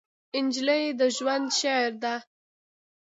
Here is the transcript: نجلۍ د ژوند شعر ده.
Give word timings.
نجلۍ 0.45 0.83
د 0.99 1.01
ژوند 1.15 1.47
شعر 1.59 1.91
ده. 2.03 2.15